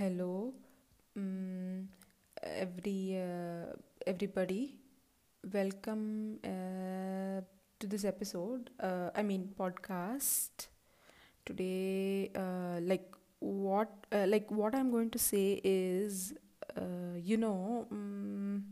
[0.00, 0.54] Hello,
[1.14, 1.86] um,
[2.42, 3.66] every uh,
[4.06, 4.78] everybody.
[5.52, 7.42] Welcome uh,
[7.80, 8.70] to this episode.
[8.80, 10.68] Uh, I mean podcast.
[11.44, 16.32] Today, uh, like what, uh, like what I'm going to say is,
[16.78, 18.64] uh, you know, um,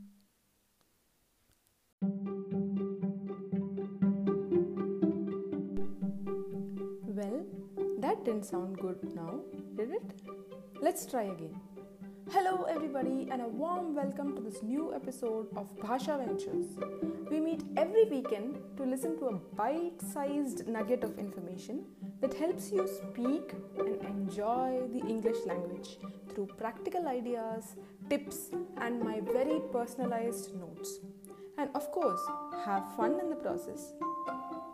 [7.20, 7.44] well,
[7.98, 9.40] that didn't sound good now,
[9.76, 10.37] did it?
[10.80, 11.60] Let's try again.
[12.30, 16.66] Hello, everybody, and a warm welcome to this new episode of Bhasha Ventures.
[17.28, 21.84] We meet every weekend to listen to a bite sized nugget of information
[22.20, 25.98] that helps you speak and enjoy the English language
[26.32, 27.74] through practical ideas,
[28.08, 31.00] tips, and my very personalized notes.
[31.58, 32.20] And of course,
[32.64, 33.94] have fun in the process.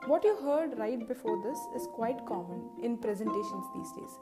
[0.06, 4.18] What you heard right before this is quite common in presentations these days.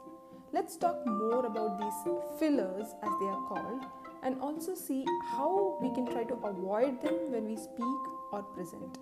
[0.53, 3.87] Let's talk more about these fillers, as they are called,
[4.21, 8.99] and also see how we can try to avoid them when we speak or present.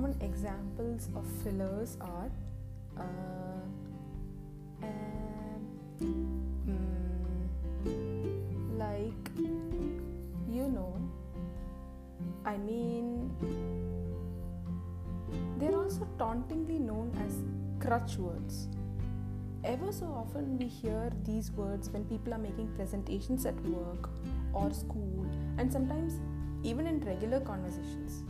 [0.00, 2.30] Common examples of fillers are
[2.96, 3.60] uh,
[6.02, 6.38] mm,
[8.78, 9.30] like
[10.48, 10.96] you know,
[12.46, 13.30] I mean,
[15.58, 18.68] they're also tauntingly known as crutch words.
[19.64, 24.08] Ever so often, we hear these words when people are making presentations at work
[24.54, 25.26] or school,
[25.58, 26.14] and sometimes
[26.62, 28.24] even in regular conversations.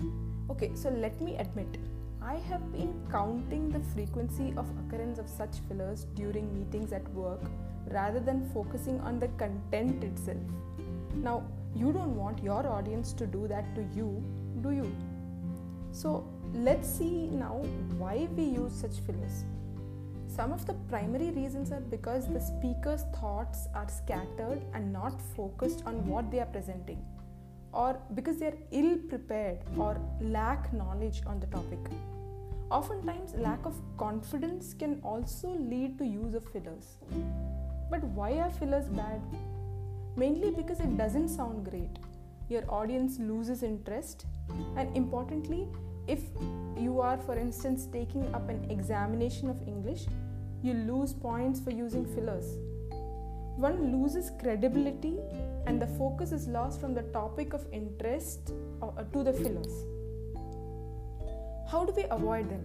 [0.50, 1.78] Okay, so let me admit,
[2.20, 7.40] I have been counting the frequency of occurrence of such fillers during meetings at work
[7.86, 10.42] rather than focusing on the content itself.
[11.14, 11.44] Now,
[11.76, 14.24] you don't want your audience to do that to you,
[14.60, 14.92] do you?
[15.92, 17.62] So, let's see now
[17.96, 19.44] why we use such fillers.
[20.26, 25.84] Some of the primary reasons are because the speaker's thoughts are scattered and not focused
[25.86, 27.00] on what they are presenting
[27.72, 31.78] or because they are ill prepared or lack knowledge on the topic.
[32.70, 36.98] Oftentimes, lack of confidence can also lead to use of fillers.
[37.90, 39.20] But why are fillers bad?
[40.16, 41.98] Mainly because it doesn't sound great.
[42.48, 44.26] Your audience loses interest,
[44.76, 45.68] and importantly,
[46.06, 46.20] if
[46.76, 50.06] you are, for instance, taking up an examination of English,
[50.62, 52.56] you lose points for using fillers.
[53.60, 55.18] One loses credibility
[55.66, 59.84] and the focus is lost from the topic of interest uh, to the fillers.
[61.70, 62.64] How do we avoid them?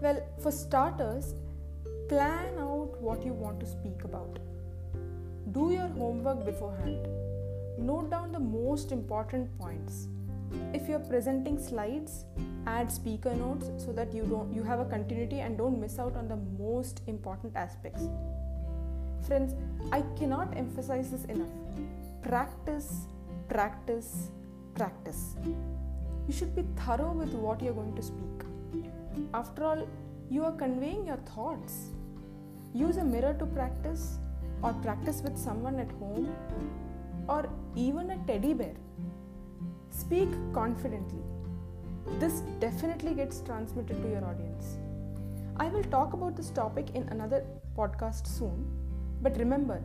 [0.00, 1.34] Well, for starters,
[2.08, 4.38] plan out what you want to speak about.
[5.52, 7.06] Do your homework beforehand.
[7.76, 10.08] Note down the most important points.
[10.72, 12.24] If you're presenting slides,
[12.66, 16.16] add speaker notes so that you don't you have a continuity and don't miss out
[16.16, 18.08] on the most important aspects.
[19.26, 19.54] Friends,
[19.92, 21.48] I cannot emphasize this enough.
[22.22, 23.06] Practice,
[23.48, 24.28] practice,
[24.74, 25.36] practice.
[26.26, 28.46] You should be thorough with what you're going to speak.
[29.34, 29.88] After all,
[30.30, 31.90] you are conveying your thoughts.
[32.74, 34.18] Use a mirror to practice,
[34.62, 36.34] or practice with someone at home,
[37.28, 38.74] or even a teddy bear.
[39.90, 41.22] Speak confidently.
[42.18, 44.78] This definitely gets transmitted to your audience.
[45.58, 47.44] I will talk about this topic in another
[47.76, 48.66] podcast soon,
[49.22, 49.80] but remember,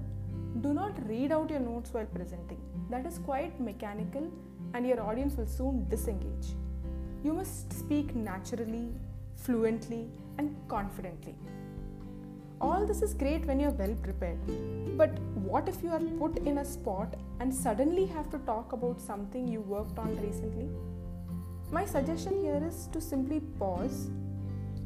[0.62, 2.60] do not read out your notes while presenting.
[2.90, 4.32] That is quite mechanical
[4.74, 6.48] and your audience will soon disengage.
[7.24, 8.90] You must speak naturally,
[9.36, 11.36] fluently, and confidently.
[12.60, 14.40] All this is great when you're well prepared.
[14.98, 19.00] But what if you are put in a spot and suddenly have to talk about
[19.00, 20.68] something you worked on recently?
[21.72, 24.10] My suggestion here is to simply pause,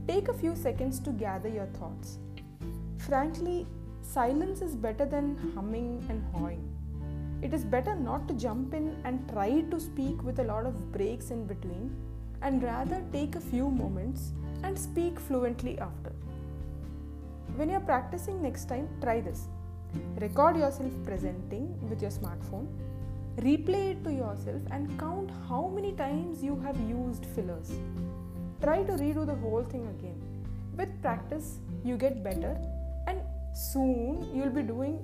[0.07, 2.17] take a few seconds to gather your thoughts.
[2.97, 3.67] Frankly,
[4.01, 6.67] silence is better than humming and hawing.
[7.41, 10.91] It is better not to jump in and try to speak with a lot of
[10.91, 11.95] breaks in between
[12.41, 14.33] and rather take a few moments
[14.63, 16.11] and speak fluently after.
[17.55, 19.47] When you're practicing next time, try this.
[20.19, 22.67] Record yourself presenting with your smartphone,
[23.37, 27.71] replay it to yourself, and count how many times you have used fillers.
[28.61, 30.21] Try to redo the whole thing again.
[30.77, 32.57] With practice, you get better,
[33.61, 34.99] soon you'll be doing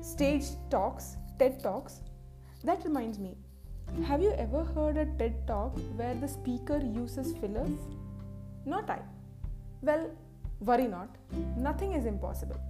[0.00, 2.00] stage talks, TED Talks.
[2.64, 3.36] That reminds me,
[4.04, 7.78] Have you ever heard a TED talk where the speaker uses fillers?
[8.64, 9.00] Not I.
[9.82, 10.10] Well,
[10.60, 11.14] worry not,
[11.56, 12.60] nothing is impossible.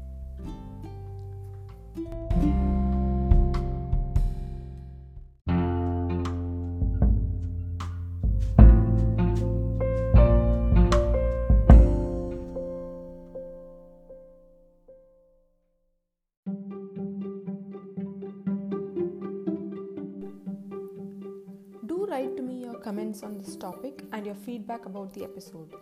[22.16, 25.74] Write to me your comments on this topic and your feedback about the episode.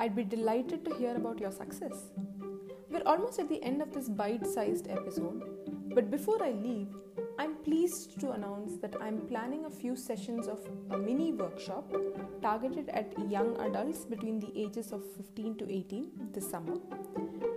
[0.00, 2.10] I'd be delighted to hear about your success.
[2.90, 5.44] We're almost at the end of this bite sized episode,
[5.94, 6.88] but before I leave,
[7.38, 10.58] I'm pleased to announce that I'm planning a few sessions of
[10.90, 11.94] a mini workshop
[12.42, 16.78] targeted at young adults between the ages of 15 to 18 this summer.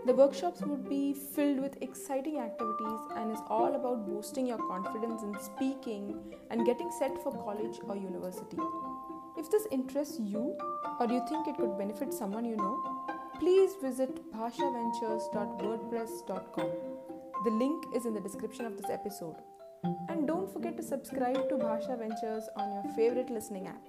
[0.05, 5.23] The workshops would be filled with exciting activities and is all about boosting your confidence
[5.23, 6.17] in speaking
[6.49, 8.57] and getting set for college or university.
[9.37, 10.57] If this interests you
[10.99, 13.05] or you think it could benefit someone you know,
[13.39, 16.71] please visit bhashaventures.wordpress.com.
[17.43, 19.35] The link is in the description of this episode.
[20.09, 23.81] And don't forget to subscribe to Bhasha Ventures on your favorite listening app.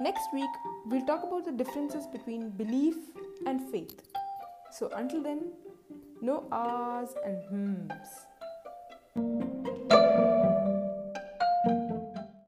[0.00, 0.50] Next week,
[0.86, 2.96] we'll talk about the differences between belief
[3.46, 4.09] and faith.
[4.70, 5.52] So until then,
[6.22, 7.90] no ahs and
[9.16, 9.49] hmms.